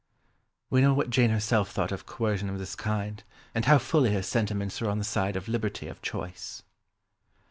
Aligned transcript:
We 0.71 0.81
know 0.81 0.95
what 0.95 1.11
Jane 1.11 1.29
herself 1.29 1.69
thought 1.69 1.91
of 1.91 2.07
coercion 2.07 2.49
of 2.49 2.57
this 2.57 2.75
kind, 2.75 3.23
and 3.53 3.65
how 3.65 3.77
fully 3.77 4.11
her 4.13 4.23
sentiments 4.23 4.81
were 4.81 4.89
on 4.89 4.97
the 4.97 5.03
side 5.03 5.35
of 5.35 5.47
liberty 5.47 5.87
of 5.87 6.01
choice. 6.01 6.63